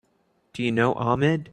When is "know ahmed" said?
0.71-1.49